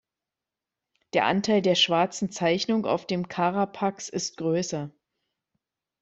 Der 1.13 1.27
Anteil 1.27 1.61
der 1.61 1.75
Schwarzen 1.75 2.31
Zeichnung 2.31 2.87
auf 2.87 3.05
dem 3.05 3.27
Carapax' 3.27 4.09
ist 4.11 4.35
größer. 4.37 4.89